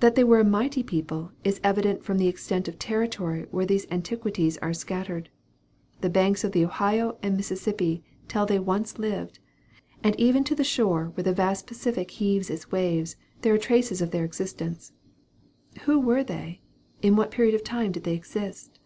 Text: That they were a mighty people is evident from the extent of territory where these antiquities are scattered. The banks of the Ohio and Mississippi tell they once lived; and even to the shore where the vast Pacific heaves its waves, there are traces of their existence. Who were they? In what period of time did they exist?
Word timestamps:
That 0.00 0.14
they 0.14 0.24
were 0.24 0.40
a 0.40 0.42
mighty 0.42 0.82
people 0.82 1.30
is 1.44 1.60
evident 1.62 2.02
from 2.02 2.16
the 2.16 2.28
extent 2.28 2.66
of 2.66 2.78
territory 2.78 3.44
where 3.50 3.66
these 3.66 3.86
antiquities 3.90 4.56
are 4.62 4.72
scattered. 4.72 5.28
The 6.00 6.08
banks 6.08 6.44
of 6.44 6.52
the 6.52 6.64
Ohio 6.64 7.18
and 7.22 7.36
Mississippi 7.36 8.02
tell 8.26 8.46
they 8.46 8.58
once 8.58 8.98
lived; 8.98 9.40
and 10.02 10.18
even 10.18 10.44
to 10.44 10.54
the 10.54 10.64
shore 10.64 11.10
where 11.12 11.24
the 11.24 11.34
vast 11.34 11.66
Pacific 11.66 12.10
heaves 12.12 12.48
its 12.48 12.72
waves, 12.72 13.16
there 13.42 13.52
are 13.52 13.58
traces 13.58 14.00
of 14.00 14.12
their 14.12 14.24
existence. 14.24 14.94
Who 15.82 16.00
were 16.00 16.24
they? 16.24 16.62
In 17.02 17.14
what 17.14 17.30
period 17.30 17.54
of 17.54 17.62
time 17.62 17.92
did 17.92 18.04
they 18.04 18.14
exist? 18.14 18.78